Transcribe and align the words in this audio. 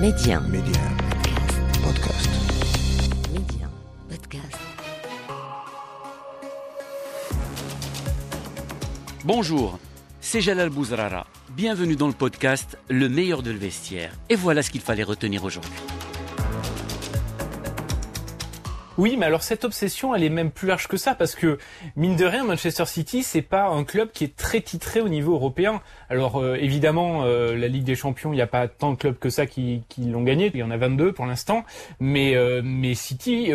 Média. 0.00 0.40
Média. 0.40 0.82
Podcast. 1.82 2.28
Média. 3.32 3.66
Podcast. 4.10 4.58
Bonjour, 9.24 9.78
c'est 10.20 10.42
Jalal 10.42 10.68
Bouzrara. 10.68 11.26
Bienvenue 11.50 11.96
dans 11.96 12.08
le 12.08 12.12
podcast 12.12 12.76
Le 12.90 13.08
meilleur 13.08 13.42
de 13.42 13.50
le 13.50 13.58
vestiaire. 13.58 14.12
Et 14.28 14.36
voilà 14.36 14.62
ce 14.62 14.70
qu'il 14.70 14.82
fallait 14.82 15.02
retenir 15.02 15.44
aujourd'hui. 15.44 15.72
Oui, 18.98 19.16
mais 19.18 19.26
alors 19.26 19.42
cette 19.42 19.64
obsession, 19.64 20.14
elle 20.14 20.22
est 20.22 20.30
même 20.30 20.50
plus 20.50 20.68
large 20.68 20.88
que 20.88 20.96
ça 20.96 21.14
parce 21.14 21.34
que 21.34 21.58
mine 21.96 22.16
de 22.16 22.24
rien, 22.24 22.44
Manchester 22.44 22.86
City, 22.86 23.22
c'est 23.22 23.42
pas 23.42 23.66
un 23.68 23.84
club 23.84 24.10
qui 24.10 24.24
est 24.24 24.34
très 24.34 24.62
titré 24.62 25.00
au 25.00 25.08
niveau 25.08 25.34
européen. 25.34 25.82
Alors 26.08 26.36
euh, 26.36 26.56
évidemment, 26.56 27.24
euh, 27.24 27.54
la 27.56 27.68
Ligue 27.68 27.84
des 27.84 27.94
Champions, 27.94 28.32
il 28.32 28.36
n'y 28.36 28.42
a 28.42 28.46
pas 28.46 28.68
tant 28.68 28.92
de 28.92 28.96
clubs 28.96 29.18
que 29.18 29.28
ça 29.28 29.44
qui, 29.46 29.82
l'ont 29.98 30.22
gagné. 30.22 30.50
Il 30.54 30.60
y 30.60 30.62
en 30.62 30.70
a 30.70 30.78
22 30.78 31.12
pour 31.12 31.26
l'instant, 31.26 31.64
mais 32.00 32.36
euh, 32.36 32.62
mais 32.64 32.94
City, 32.94 33.50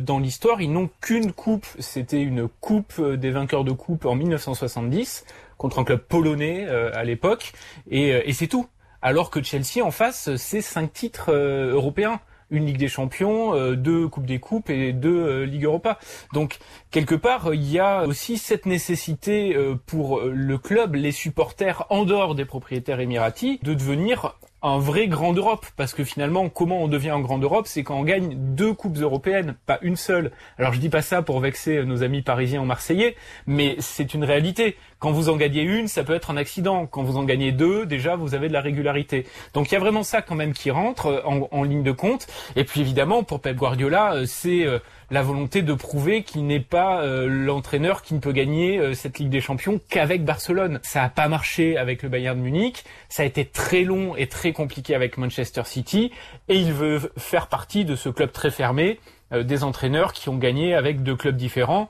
dans 0.00 0.18
l'histoire, 0.18 0.60
ils 0.60 0.72
n'ont 0.72 0.90
qu'une 1.00 1.32
coupe. 1.32 1.66
C'était 1.78 2.22
une 2.22 2.48
coupe 2.48 3.00
des 3.00 3.30
vainqueurs 3.30 3.64
de 3.64 3.72
coupe 3.72 4.06
en 4.06 4.16
1970 4.16 5.24
contre 5.56 5.78
un 5.78 5.84
club 5.84 6.00
polonais 6.00 6.66
à 6.68 7.04
l'époque, 7.04 7.52
et, 7.90 8.08
et 8.08 8.32
c'est 8.32 8.48
tout. 8.48 8.66
Alors 9.02 9.30
que 9.30 9.42
Chelsea 9.42 9.82
en 9.82 9.90
face, 9.90 10.34
c'est 10.36 10.60
cinq 10.62 10.92
titres 10.92 11.30
européens 11.32 12.20
une 12.50 12.66
Ligue 12.66 12.78
des 12.78 12.88
Champions, 12.88 13.54
euh, 13.54 13.76
deux 13.76 14.08
Coupes 14.08 14.26
des 14.26 14.38
Coupes 14.38 14.70
et 14.70 14.92
deux 14.92 15.26
euh, 15.26 15.46
Ligue 15.46 15.64
Europa. 15.64 15.98
Donc 16.32 16.58
quelque 16.90 17.14
part, 17.14 17.54
il 17.54 17.70
y 17.70 17.78
a 17.78 18.06
aussi 18.06 18.38
cette 18.38 18.66
nécessité 18.66 19.54
euh, 19.56 19.74
pour 19.86 20.20
le 20.22 20.58
club, 20.58 20.94
les 20.94 21.12
supporters 21.12 21.86
en 21.90 22.04
dehors 22.04 22.34
des 22.34 22.44
propriétaires 22.44 23.00
émiratis, 23.00 23.60
de 23.62 23.74
devenir 23.74 24.36
un 24.62 24.78
vrai 24.78 25.08
grand 25.08 25.32
d'Europe. 25.32 25.66
Parce 25.76 25.94
que 25.94 26.04
finalement, 26.04 26.48
comment 26.48 26.82
on 26.82 26.88
devient 26.88 27.10
un 27.10 27.20
grand 27.20 27.38
d'Europe, 27.38 27.66
c'est 27.66 27.82
quand 27.82 27.98
on 27.98 28.04
gagne 28.04 28.34
deux 28.54 28.72
coupes 28.72 28.98
européennes, 28.98 29.54
pas 29.66 29.78
une 29.82 29.96
seule. 29.96 30.30
Alors 30.58 30.72
je 30.72 30.80
dis 30.80 30.88
pas 30.88 31.02
ça 31.02 31.22
pour 31.22 31.40
vexer 31.40 31.84
nos 31.84 32.02
amis 32.02 32.22
parisiens 32.22 32.60
ou 32.60 32.64
marseillais, 32.64 33.16
mais 33.46 33.76
c'est 33.78 34.14
une 34.14 34.24
réalité. 34.24 34.76
Quand 34.98 35.12
vous 35.12 35.30
en 35.30 35.36
gagnez 35.36 35.62
une, 35.62 35.88
ça 35.88 36.04
peut 36.04 36.14
être 36.14 36.30
un 36.30 36.36
accident. 36.36 36.86
Quand 36.86 37.02
vous 37.02 37.16
en 37.16 37.24
gagnez 37.24 37.52
deux, 37.52 37.86
déjà, 37.86 38.16
vous 38.16 38.34
avez 38.34 38.48
de 38.48 38.52
la 38.52 38.60
régularité. 38.60 39.26
Donc 39.54 39.70
il 39.70 39.74
y 39.74 39.76
a 39.76 39.80
vraiment 39.80 40.02
ça 40.02 40.20
quand 40.20 40.34
même 40.34 40.52
qui 40.52 40.70
rentre 40.70 41.06
euh, 41.06 41.22
en, 41.24 41.48
en 41.50 41.62
ligne 41.62 41.82
de 41.82 41.92
compte. 41.92 42.26
Et 42.56 42.64
puis 42.64 42.80
évidemment, 42.80 43.22
pour 43.22 43.40
Pep 43.40 43.56
Guardiola, 43.56 44.14
euh, 44.14 44.24
c'est 44.26 44.66
euh, 44.66 44.78
la 45.10 45.22
volonté 45.22 45.62
de 45.62 45.74
prouver 45.74 46.22
qu'il 46.22 46.46
n'est 46.46 46.60
pas 46.60 47.04
l'entraîneur 47.04 48.02
qui 48.02 48.14
ne 48.14 48.20
peut 48.20 48.32
gagner 48.32 48.94
cette 48.94 49.18
Ligue 49.18 49.30
des 49.30 49.40
Champions 49.40 49.80
qu'avec 49.88 50.24
Barcelone. 50.24 50.80
Ça 50.82 51.02
n'a 51.02 51.08
pas 51.08 51.28
marché 51.28 51.76
avec 51.76 52.02
le 52.02 52.08
Bayern 52.08 52.38
de 52.38 52.42
Munich, 52.42 52.84
ça 53.08 53.22
a 53.22 53.26
été 53.26 53.44
très 53.44 53.82
long 53.82 54.16
et 54.16 54.28
très 54.28 54.52
compliqué 54.52 54.94
avec 54.94 55.18
Manchester 55.18 55.62
City, 55.64 56.12
et 56.48 56.56
il 56.56 56.72
veut 56.72 57.12
faire 57.16 57.48
partie 57.48 57.84
de 57.84 57.96
ce 57.96 58.08
club 58.08 58.32
très 58.32 58.50
fermé 58.50 59.00
des 59.32 59.64
entraîneurs 59.64 60.12
qui 60.12 60.28
ont 60.28 60.38
gagné 60.38 60.74
avec 60.74 61.02
deux 61.02 61.16
clubs 61.16 61.36
différents 61.36 61.88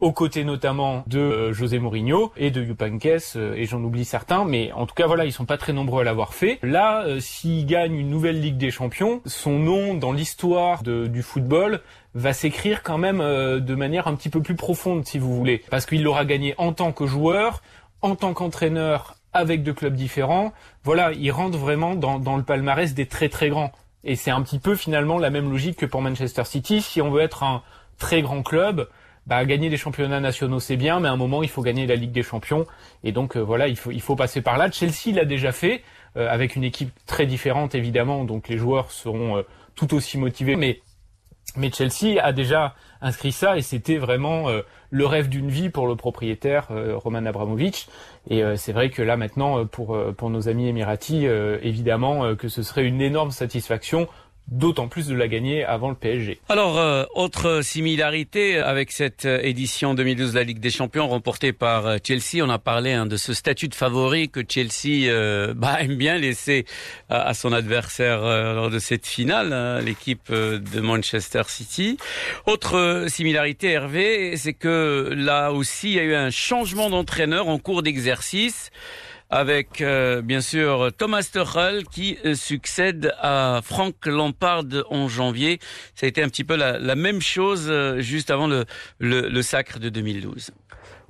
aux 0.00 0.12
côtés 0.12 0.44
notamment 0.44 1.04
de 1.06 1.18
euh, 1.18 1.52
José 1.52 1.78
Mourinho 1.78 2.32
et 2.36 2.50
de 2.50 2.62
Yupankes, 2.62 3.36
euh, 3.36 3.54
et 3.54 3.66
j'en 3.66 3.82
oublie 3.82 4.04
certains, 4.04 4.44
mais 4.44 4.72
en 4.72 4.86
tout 4.86 4.94
cas 4.94 5.06
voilà, 5.06 5.26
ils 5.26 5.32
sont 5.32 5.44
pas 5.44 5.58
très 5.58 5.72
nombreux 5.72 6.00
à 6.00 6.04
l'avoir 6.04 6.34
fait. 6.34 6.58
Là, 6.62 7.04
euh, 7.04 7.20
s'il 7.20 7.66
gagne 7.66 7.94
une 7.94 8.08
nouvelle 8.08 8.40
Ligue 8.40 8.56
des 8.56 8.70
Champions, 8.70 9.20
son 9.26 9.58
nom 9.58 9.94
dans 9.94 10.12
l'histoire 10.12 10.82
du 10.82 11.22
football 11.22 11.80
va 12.14 12.32
s'écrire 12.32 12.82
quand 12.82 12.98
même 12.98 13.18
de 13.18 13.74
manière 13.74 14.08
un 14.08 14.14
petit 14.14 14.30
peu 14.30 14.40
plus 14.40 14.56
profonde, 14.56 15.04
si 15.04 15.18
vous 15.18 15.34
voulez, 15.34 15.62
parce 15.70 15.86
qu'il 15.86 16.02
l'aura 16.02 16.24
gagné 16.24 16.54
en 16.58 16.72
tant 16.72 16.92
que 16.92 17.06
joueur, 17.06 17.62
en 18.02 18.16
tant 18.16 18.32
qu'entraîneur, 18.32 19.16
avec 19.32 19.62
deux 19.62 19.74
clubs 19.74 19.94
différents. 19.94 20.52
Voilà, 20.82 21.12
il 21.12 21.30
rentre 21.30 21.58
vraiment 21.58 21.94
dans, 21.94 22.18
dans 22.18 22.36
le 22.36 22.42
palmarès 22.42 22.94
des 22.94 23.06
très 23.06 23.28
très 23.28 23.48
grands. 23.48 23.72
Et 24.02 24.16
c'est 24.16 24.30
un 24.30 24.42
petit 24.42 24.58
peu 24.58 24.74
finalement 24.74 25.18
la 25.18 25.30
même 25.30 25.50
logique 25.50 25.76
que 25.76 25.86
pour 25.86 26.00
Manchester 26.00 26.44
City. 26.44 26.80
Si 26.80 27.00
on 27.02 27.10
veut 27.10 27.22
être 27.22 27.42
un 27.42 27.62
très 27.98 28.22
grand 28.22 28.42
club, 28.42 28.88
bah, 29.30 29.44
gagner 29.44 29.70
des 29.70 29.76
championnats 29.76 30.18
nationaux 30.18 30.58
c'est 30.58 30.76
bien, 30.76 30.98
mais 30.98 31.06
à 31.06 31.12
un 31.12 31.16
moment 31.16 31.44
il 31.44 31.48
faut 31.48 31.62
gagner 31.62 31.86
la 31.86 31.94
Ligue 31.94 32.10
des 32.10 32.24
Champions. 32.24 32.66
Et 33.04 33.12
donc 33.12 33.36
euh, 33.36 33.40
voilà, 33.40 33.68
il 33.68 33.76
faut, 33.76 34.16
passer 34.16 34.42
par 34.42 34.58
là. 34.58 34.68
Chelsea 34.72 35.14
l'a 35.14 35.24
déjà 35.24 35.52
fait, 35.52 35.84
euh, 36.16 36.28
avec 36.28 36.56
une 36.56 36.64
équipe 36.64 36.90
très 37.06 37.26
différente 37.26 37.76
évidemment, 37.76 38.24
donc 38.24 38.48
les 38.48 38.58
joueurs 38.58 38.90
seront 38.90 39.36
euh, 39.36 39.42
tout 39.76 39.94
aussi 39.94 40.18
motivés. 40.18 40.56
Mais, 40.56 40.80
mais 41.56 41.70
Chelsea 41.70 42.20
a 42.20 42.32
déjà 42.32 42.74
inscrit 43.00 43.30
ça 43.30 43.56
et 43.56 43.62
c'était 43.62 43.98
vraiment 43.98 44.48
le 44.90 45.06
rêve 45.06 45.28
d'une 45.28 45.48
vie 45.48 45.70
pour 45.70 45.86
le 45.86 45.96
propriétaire 45.96 46.68
Roman 46.96 47.24
Abramovich. 47.24 47.88
Et 48.28 48.42
c'est 48.56 48.72
vrai 48.72 48.90
que 48.90 49.00
là 49.00 49.16
maintenant, 49.16 49.64
pour, 49.64 49.98
pour 50.16 50.28
nos 50.28 50.48
amis 50.48 50.68
émiratis, 50.68 51.24
évidemment 51.62 52.36
que 52.36 52.48
ce 52.48 52.62
serait 52.62 52.84
une 52.84 53.00
énorme 53.00 53.30
satisfaction 53.30 54.06
d'autant 54.50 54.88
plus 54.88 55.06
de 55.06 55.14
la 55.14 55.28
gagner 55.28 55.64
avant 55.64 55.90
le 55.90 55.94
PSG. 55.94 56.38
Alors, 56.48 56.78
euh, 56.78 57.04
autre 57.14 57.60
similarité 57.62 58.58
avec 58.58 58.90
cette 58.90 59.24
euh, 59.24 59.40
édition 59.42 59.94
2012 59.94 60.32
de 60.32 60.38
la 60.38 60.44
Ligue 60.44 60.58
des 60.58 60.70
Champions 60.70 61.08
remportée 61.08 61.52
par 61.52 61.86
euh, 61.86 61.96
Chelsea, 62.04 62.42
on 62.44 62.50
a 62.50 62.58
parlé 62.58 62.92
hein, 62.92 63.06
de 63.06 63.16
ce 63.16 63.32
statut 63.32 63.68
de 63.68 63.74
favori 63.74 64.28
que 64.28 64.40
Chelsea 64.46 65.08
bah, 65.54 65.78
aime 65.80 65.96
bien 65.96 66.18
laisser 66.18 66.64
à, 67.08 67.34
son 67.34 67.52
adversaire 67.52 68.20
lors 68.20 68.70
de 68.70 68.78
cette 68.78 69.06
finale, 69.06 69.52
hein, 69.52 69.80
l'équipe 69.80 70.32
de 70.32 70.80
Manchester 70.80 71.42
City. 71.46 71.96
Autre 72.46 73.06
similarité, 73.08 73.70
Hervé, 73.70 74.36
c'est 74.36 74.52
que 74.52 75.12
là 75.16 75.52
aussi, 75.52 75.90
il 75.90 75.94
y 75.94 76.00
a 76.00 76.04
eu 76.04 76.14
un 76.14 76.30
changement 76.30 76.90
d'entraîneur 76.90 77.48
en 77.48 77.58
cours 77.58 77.82
d'exercice 77.82 78.70
avec 79.30 79.80
euh, 79.80 80.22
bien 80.22 80.40
sûr 80.40 80.90
Thomas 80.96 81.28
Tuchel 81.32 81.84
qui 81.84 82.18
euh, 82.24 82.34
succède 82.34 83.14
à 83.20 83.60
Frank 83.62 83.94
Lampard 84.06 84.64
en 84.90 85.08
janvier. 85.08 85.60
Ça 85.94 86.06
a 86.06 86.08
été 86.08 86.22
un 86.22 86.28
petit 86.28 86.44
peu 86.44 86.56
la, 86.56 86.78
la 86.78 86.94
même 86.96 87.20
chose 87.20 87.66
euh, 87.68 88.00
juste 88.00 88.30
avant 88.30 88.46
le, 88.46 88.64
le, 88.98 89.28
le 89.28 89.42
sacre 89.42 89.78
de 89.78 89.88
2012. 89.88 90.50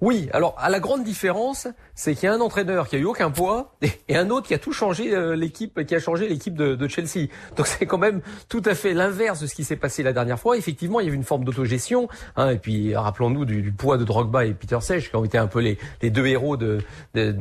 Oui, 0.00 0.31
alors 0.32 0.54
à 0.58 0.70
la 0.70 0.81
grande 0.81 1.04
différence, 1.04 1.69
c'est 1.94 2.14
qu'il 2.14 2.25
y 2.25 2.28
a 2.28 2.34
un 2.34 2.41
entraîneur 2.41 2.88
qui 2.88 2.97
a 2.97 2.98
eu 2.98 3.04
aucun 3.04 3.31
poids 3.31 3.76
et, 4.08 4.16
un 4.16 4.31
autre 4.31 4.48
qui 4.48 4.54
a 4.54 4.58
tout 4.58 4.72
changé 4.72 5.14
euh, 5.14 5.37
l'équipe, 5.37 5.84
qui 5.84 5.94
a 5.94 5.98
changé 5.98 6.26
l'équipe 6.26 6.54
de, 6.54 6.75
de, 6.75 6.88
Chelsea. 6.88 7.28
Donc 7.56 7.66
c'est 7.66 7.84
quand 7.84 7.98
même 7.98 8.22
tout 8.48 8.62
à 8.64 8.75
fait 8.75 8.94
l'inverse 8.94 9.41
de 9.41 9.47
ce 9.47 9.54
qui 9.54 9.62
s'est 9.62 9.76
passé 9.76 10.02
la 10.02 10.14
dernière 10.14 10.41
fois. 10.41 10.56
Effectivement, 10.56 11.00
il 11.00 11.04
y 11.04 11.08
avait 11.08 11.16
une 11.16 11.25
forme 11.25 11.44
d'autogestion. 11.44 12.08
Hein, 12.37 12.50
et 12.50 12.56
puis 12.56 12.97
rappelons-nous 12.97 13.44
du, 13.44 13.60
du, 13.60 13.72
poids 13.72 13.98
de 13.98 14.04
Drogba 14.04 14.47
et 14.47 14.54
Peter 14.54 14.78
Sech 14.81 15.10
qui 15.10 15.16
ont 15.16 15.25
été 15.25 15.37
un 15.37 15.47
peu 15.47 15.60
les, 15.60 15.76
les 16.00 16.08
deux 16.08 16.26
héros 16.26 16.56
de, 16.56 16.78
de, 17.12 17.34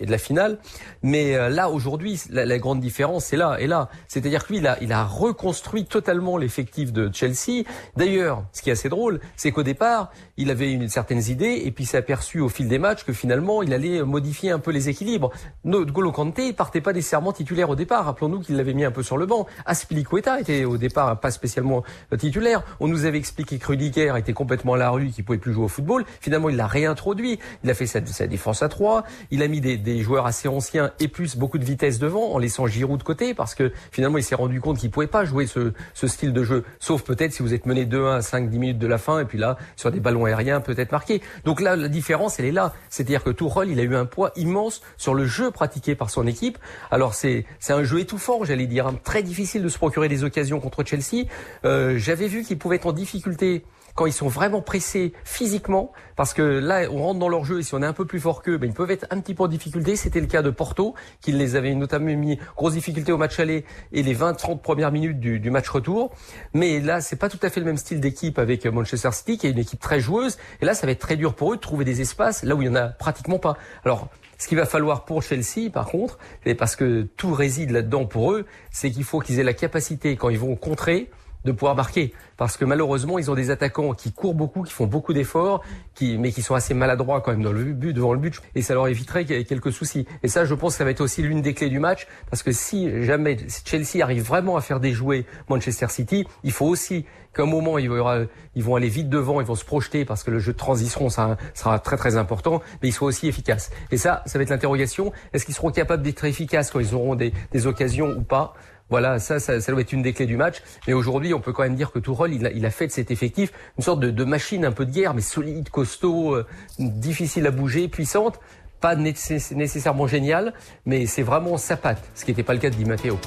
et 0.00 0.06
de 0.06 0.10
la 0.10 0.17
finale. 0.18 0.58
Mais 1.02 1.36
euh, 1.36 1.48
là 1.48 1.70
aujourd'hui, 1.70 2.20
la, 2.30 2.44
la, 2.44 2.58
grande 2.58 2.80
différence, 2.80 3.26
c'est 3.26 3.36
là 3.36 3.56
et 3.58 3.66
là. 3.66 3.88
C'est-à-dire 4.08 4.46
que 4.46 4.52
lui, 4.52 4.58
il 4.58 4.66
a, 4.66 4.78
il 4.82 4.92
a 4.92 5.04
reconstruit 5.04 5.84
totalement 5.84 6.36
l'effectif 6.36 6.92
de 6.92 7.10
Chelsea. 7.12 7.64
D'ailleurs, 7.96 8.44
ce 8.52 8.62
qui 8.62 8.70
est 8.70 8.72
assez 8.72 8.88
drôle, 8.88 9.20
c'est 9.36 9.52
qu'au 9.52 9.62
départ, 9.62 10.10
il 10.36 10.50
avait 10.50 10.72
une 10.72 10.88
certaines 10.88 11.28
idées 11.28 11.62
et 11.64 11.70
puis 11.70 11.86
ça 11.86 11.98
aperçu 11.98 12.40
au 12.40 12.48
fil 12.48 12.68
des 12.68 12.78
matchs 12.78 13.04
que 13.04 13.12
finalement 13.12 13.62
il 13.62 13.74
allait 13.74 14.02
modifier 14.02 14.50
un 14.50 14.58
peu 14.58 14.70
les 14.70 14.88
équilibres. 14.88 15.30
N'Golo 15.64 16.12
Kanté 16.12 16.52
partait 16.52 16.80
pas 16.80 16.92
nécessairement 16.92 17.32
titulaire 17.32 17.68
au 17.68 17.74
départ. 17.74 18.04
Rappelons-nous 18.04 18.40
qu'il 18.40 18.56
l'avait 18.56 18.72
mis 18.72 18.84
un 18.84 18.90
peu 18.90 19.02
sur 19.02 19.16
le 19.16 19.26
banc. 19.26 19.46
Aspilicueta 19.66 20.40
était 20.40 20.64
au 20.64 20.78
départ 20.78 21.18
pas 21.20 21.30
spécialement 21.30 21.82
euh, 22.12 22.16
titulaire. 22.16 22.62
On 22.80 22.88
nous 22.88 23.04
avait 23.04 23.18
expliqué 23.18 23.58
que 23.58 23.66
Rudiger 23.66 24.14
était 24.16 24.32
complètement 24.32 24.74
à 24.74 24.76
la 24.78 24.90
rue, 24.90 25.08
qu'il 25.08 25.24
pouvait 25.24 25.38
plus 25.38 25.52
jouer 25.52 25.64
au 25.64 25.68
football. 25.68 26.04
Finalement, 26.20 26.48
il 26.48 26.56
l'a 26.56 26.66
réintroduit. 26.66 27.38
Il 27.64 27.70
a 27.70 27.74
fait 27.74 27.86
sa, 27.86 28.04
sa, 28.06 28.26
défense 28.26 28.62
à 28.62 28.68
trois. 28.68 29.04
Il 29.30 29.42
a 29.42 29.48
mis 29.48 29.60
des, 29.60 29.76
des, 29.76 30.02
joueurs 30.08 30.26
assez 30.26 30.48
anciens 30.48 30.90
et 31.00 31.08
plus 31.08 31.36
beaucoup 31.36 31.58
de 31.58 31.64
vitesse 31.64 31.98
devant 31.98 32.32
en 32.32 32.38
laissant 32.38 32.66
Giroud 32.66 32.98
de 32.98 33.04
côté 33.04 33.34
parce 33.34 33.54
que 33.54 33.72
finalement 33.92 34.18
il 34.18 34.24
s'est 34.24 34.34
rendu 34.34 34.60
compte 34.60 34.78
qu'il 34.78 34.90
pouvait 34.90 35.06
pas 35.06 35.24
jouer 35.24 35.46
ce, 35.46 35.72
ce 35.94 36.06
style 36.06 36.32
de 36.32 36.42
jeu. 36.42 36.64
Sauf 36.80 37.02
peut-être 37.02 37.32
si 37.32 37.42
vous 37.42 37.52
êtes 37.52 37.66
mené 37.66 37.84
2-1 37.84 38.16
à 38.16 38.20
5-10 38.20 38.58
minutes 38.58 38.78
de 38.78 38.86
la 38.86 38.98
fin 38.98 39.20
et 39.20 39.24
puis 39.24 39.38
là 39.38 39.56
sur 39.76 39.90
des 39.90 40.00
ballons 40.00 40.24
aériens 40.24 40.60
peut-être 40.60 40.92
marqués. 40.92 41.20
Donc 41.44 41.60
là, 41.60 41.76
la 41.76 41.88
différence, 41.88 42.40
elle 42.40 42.46
est 42.46 42.52
là. 42.52 42.72
C'est-à-dire 42.88 43.22
que 43.22 43.30
Tourelle, 43.30 43.70
il 43.70 43.78
a 43.80 43.82
eu 43.82 43.94
un 43.94 44.06
poids 44.06 44.32
immense 44.36 44.80
sur 44.96 45.14
le 45.14 45.26
jeu 45.26 45.50
pratiqué 45.50 45.94
par 45.94 46.10
son 46.10 46.26
équipe. 46.26 46.58
Alors 46.90 47.14
c'est 47.14 47.44
c'est 47.60 47.72
un 47.72 47.84
jeu 47.84 48.00
étouffant, 48.00 48.44
j'allais 48.44 48.66
dire, 48.66 48.86
hein. 48.86 48.98
très 49.04 49.22
difficile 49.22 49.62
de 49.62 49.68
se 49.68 49.78
procurer 49.78 50.08
des 50.08 50.24
occasions 50.24 50.60
contre 50.60 50.84
Chelsea. 50.84 51.26
Euh, 51.64 51.98
J'avais 51.98 52.28
vu 52.28 52.42
qu'il 52.42 52.58
pouvait 52.58 52.76
être 52.76 52.86
en 52.86 52.92
difficulté 52.92 53.64
quand 53.94 54.06
ils 54.06 54.12
sont 54.12 54.28
vraiment 54.28 54.60
pressés 54.60 55.12
physiquement, 55.24 55.92
parce 56.16 56.34
que 56.34 56.42
là, 56.42 56.88
on 56.90 57.02
rentre 57.02 57.18
dans 57.18 57.28
leur 57.28 57.44
jeu 57.44 57.60
et 57.60 57.62
si 57.62 57.74
on 57.74 57.82
est 57.82 57.86
un 57.86 57.92
peu 57.92 58.04
plus 58.04 58.20
fort 58.20 58.42
qu'eux, 58.42 58.58
ben, 58.58 58.68
ils 58.68 58.74
peuvent 58.74 58.90
être 58.90 59.06
un 59.10 59.20
petit 59.20 59.34
peu 59.34 59.44
en 59.44 59.48
difficulté. 59.48 59.96
C'était 59.96 60.20
le 60.20 60.26
cas 60.26 60.42
de 60.42 60.50
Porto, 60.50 60.94
qui 61.20 61.32
les 61.32 61.56
avait 61.56 61.74
notamment 61.74 62.14
mis 62.14 62.38
grosse 62.56 62.74
difficulté 62.74 63.12
au 63.12 63.18
match 63.18 63.38
aller 63.40 63.64
et 63.92 64.02
les 64.02 64.14
20-30 64.14 64.60
premières 64.60 64.92
minutes 64.92 65.20
du, 65.20 65.40
du, 65.40 65.50
match 65.50 65.68
retour. 65.68 66.12
Mais 66.54 66.80
là, 66.80 67.00
c'est 67.00 67.16
pas 67.16 67.28
tout 67.28 67.38
à 67.42 67.50
fait 67.50 67.60
le 67.60 67.66
même 67.66 67.76
style 67.76 68.00
d'équipe 68.00 68.38
avec 68.38 68.66
Manchester 68.66 69.10
City, 69.12 69.38
qui 69.38 69.46
est 69.46 69.50
une 69.50 69.58
équipe 69.58 69.80
très 69.80 70.00
joueuse. 70.00 70.38
Et 70.60 70.64
là, 70.64 70.74
ça 70.74 70.86
va 70.86 70.92
être 70.92 71.00
très 71.00 71.16
dur 71.16 71.34
pour 71.34 71.52
eux 71.52 71.56
de 71.56 71.60
trouver 71.60 71.84
des 71.84 72.00
espaces 72.00 72.42
là 72.42 72.54
où 72.54 72.62
il 72.62 72.66
y 72.66 72.68
en 72.68 72.76
a 72.76 72.88
pratiquement 72.88 73.38
pas. 73.38 73.56
Alors, 73.84 74.08
ce 74.38 74.46
qu'il 74.46 74.56
va 74.56 74.66
falloir 74.66 75.04
pour 75.04 75.22
Chelsea, 75.22 75.70
par 75.72 75.86
contre, 75.86 76.18
et 76.46 76.54
parce 76.54 76.76
que 76.76 77.02
tout 77.16 77.32
réside 77.32 77.70
là-dedans 77.70 78.06
pour 78.06 78.32
eux, 78.32 78.46
c'est 78.70 78.90
qu'il 78.90 79.04
faut 79.04 79.20
qu'ils 79.20 79.40
aient 79.40 79.44
la 79.44 79.54
capacité, 79.54 80.16
quand 80.16 80.28
ils 80.28 80.38
vont 80.38 80.54
contrer, 80.54 81.10
de 81.44 81.52
pouvoir 81.52 81.74
marquer. 81.74 82.12
Parce 82.36 82.56
que 82.56 82.64
malheureusement, 82.64 83.18
ils 83.18 83.30
ont 83.30 83.34
des 83.34 83.50
attaquants 83.50 83.94
qui 83.94 84.12
courent 84.12 84.34
beaucoup, 84.34 84.62
qui 84.62 84.72
font 84.72 84.86
beaucoup 84.86 85.12
d'efforts, 85.12 85.62
qui, 85.94 86.18
mais 86.18 86.30
qui 86.30 86.42
sont 86.42 86.54
assez 86.54 86.74
maladroits 86.74 87.20
quand 87.20 87.32
même 87.32 87.42
dans 87.42 87.52
le 87.52 87.64
but, 87.72 87.92
devant 87.92 88.12
le 88.12 88.18
but. 88.18 88.40
Et 88.54 88.62
ça 88.62 88.74
leur 88.74 88.86
éviterait 88.88 89.24
quelques 89.24 89.72
soucis. 89.72 90.06
Et 90.22 90.28
ça, 90.28 90.44
je 90.44 90.54
pense 90.54 90.74
que 90.74 90.78
ça 90.78 90.84
va 90.84 90.90
être 90.90 91.00
aussi 91.00 91.22
l'une 91.22 91.42
des 91.42 91.54
clés 91.54 91.68
du 91.68 91.78
match. 91.78 92.06
Parce 92.30 92.42
que 92.42 92.52
si 92.52 93.04
jamais 93.04 93.36
Chelsea 93.64 94.02
arrive 94.02 94.22
vraiment 94.22 94.56
à 94.56 94.60
faire 94.60 94.80
déjouer 94.80 95.26
Manchester 95.48 95.88
City, 95.88 96.26
il 96.44 96.52
faut 96.52 96.66
aussi 96.66 97.06
qu'à 97.34 97.42
un 97.42 97.46
moment, 97.46 97.78
ils 97.78 97.88
vont 97.88 98.74
aller 98.76 98.88
vite 98.88 99.08
devant, 99.08 99.40
ils 99.40 99.46
vont 99.46 99.54
se 99.54 99.64
projeter 99.64 100.04
parce 100.04 100.22
que 100.22 100.30
le 100.30 100.38
jeu 100.38 100.52
de 100.52 100.58
transition 100.58 101.08
ça, 101.08 101.36
sera 101.54 101.78
très 101.78 101.96
très 101.96 102.16
important, 102.16 102.62
mais 102.82 102.88
ils 102.88 102.92
soient 102.92 103.08
aussi 103.08 103.28
efficaces. 103.28 103.70
Et 103.90 103.96
ça, 103.96 104.22
ça 104.26 104.38
va 104.38 104.42
être 104.42 104.50
l'interrogation. 104.50 105.12
Est-ce 105.32 105.44
qu'ils 105.44 105.54
seront 105.54 105.70
capables 105.70 106.02
d'être 106.02 106.24
efficaces 106.24 106.70
quand 106.70 106.80
ils 106.80 106.94
auront 106.94 107.14
des, 107.14 107.32
des 107.52 107.66
occasions 107.66 108.10
ou 108.10 108.22
pas? 108.22 108.54
Voilà, 108.90 109.18
ça, 109.18 109.38
ça, 109.38 109.60
ça, 109.60 109.72
doit 109.72 109.80
être 109.80 109.92
une 109.92 110.02
des 110.02 110.12
clés 110.12 110.26
du 110.26 110.36
match. 110.36 110.62
Mais 110.86 110.92
aujourd'hui, 110.92 111.34
on 111.34 111.40
peut 111.40 111.52
quand 111.52 111.62
même 111.62 111.74
dire 111.74 111.92
que 111.92 111.98
Tourelle, 111.98 112.32
il 112.32 112.46
a, 112.46 112.50
il 112.50 112.64
a 112.64 112.70
fait 112.70 112.86
de 112.86 112.92
cet 112.92 113.10
effectif 113.10 113.52
une 113.76 113.84
sorte 113.84 114.00
de, 114.00 114.10
de, 114.10 114.24
machine 114.24 114.64
un 114.64 114.72
peu 114.72 114.86
de 114.86 114.92
guerre, 114.92 115.14
mais 115.14 115.20
solide, 115.20 115.68
costaud, 115.68 116.34
euh, 116.34 116.46
difficile 116.78 117.46
à 117.46 117.50
bouger, 117.50 117.88
puissante. 117.88 118.40
Pas 118.80 118.94
nécessairement 118.94 120.06
géniale, 120.06 120.54
mais 120.86 121.06
c'est 121.06 121.24
vraiment 121.24 121.56
sa 121.56 121.76
patte, 121.76 122.08
ce 122.14 122.24
qui 122.24 122.30
n'était 122.30 122.44
pas 122.44 122.54
le 122.54 122.60
cas 122.60 122.70
de 122.70 122.76
Di 122.76 122.84
Matteo. 122.84 123.18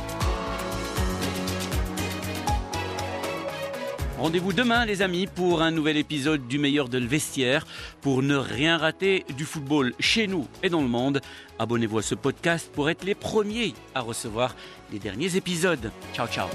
Rendez-vous 4.21 4.53
demain 4.53 4.85
les 4.85 5.01
amis 5.01 5.25
pour 5.25 5.63
un 5.63 5.71
nouvel 5.71 5.97
épisode 5.97 6.47
du 6.47 6.59
meilleur 6.59 6.89
de 6.89 7.00
le 7.00 7.07
vestiaire. 7.07 7.65
Pour 8.01 8.21
ne 8.21 8.35
rien 8.35 8.77
rater 8.77 9.25
du 9.35 9.45
football 9.45 9.94
chez 10.00 10.27
nous 10.27 10.47
et 10.62 10.69
dans 10.69 10.83
le 10.83 10.88
monde, 10.88 11.21
abonnez-vous 11.57 11.97
à 11.97 12.03
ce 12.03 12.13
podcast 12.13 12.69
pour 12.71 12.91
être 12.91 13.03
les 13.03 13.15
premiers 13.15 13.73
à 13.95 14.01
recevoir 14.01 14.56
les 14.91 15.00
derniers 15.00 15.38
épisodes. 15.38 15.91
Ciao 16.13 16.27
ciao 16.27 16.47